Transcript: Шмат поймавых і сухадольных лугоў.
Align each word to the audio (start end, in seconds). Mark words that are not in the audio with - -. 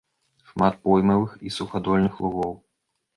Шмат 0.51 0.79
поймавых 0.87 1.35
і 1.49 1.53
сухадольных 1.57 2.17
лугоў. 2.25 2.57